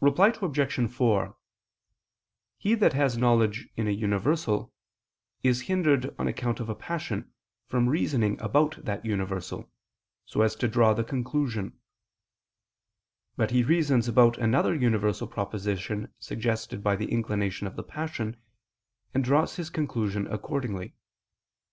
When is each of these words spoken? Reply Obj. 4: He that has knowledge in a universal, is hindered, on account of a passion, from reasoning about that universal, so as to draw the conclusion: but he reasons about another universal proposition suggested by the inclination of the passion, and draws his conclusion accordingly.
Reply 0.00 0.32
Obj. 0.40 0.90
4: 0.92 1.36
He 2.56 2.74
that 2.76 2.92
has 2.92 3.18
knowledge 3.18 3.68
in 3.74 3.88
a 3.88 3.90
universal, 3.90 4.72
is 5.42 5.62
hindered, 5.62 6.14
on 6.20 6.28
account 6.28 6.60
of 6.60 6.68
a 6.68 6.74
passion, 6.76 7.32
from 7.66 7.88
reasoning 7.88 8.40
about 8.40 8.78
that 8.84 9.04
universal, 9.04 9.68
so 10.24 10.42
as 10.42 10.54
to 10.54 10.68
draw 10.68 10.94
the 10.94 11.02
conclusion: 11.02 11.80
but 13.36 13.50
he 13.50 13.64
reasons 13.64 14.06
about 14.06 14.38
another 14.38 14.72
universal 14.72 15.26
proposition 15.26 16.14
suggested 16.20 16.80
by 16.84 16.94
the 16.94 17.10
inclination 17.10 17.66
of 17.66 17.74
the 17.74 17.82
passion, 17.82 18.36
and 19.14 19.24
draws 19.24 19.56
his 19.56 19.68
conclusion 19.68 20.28
accordingly. 20.28 20.94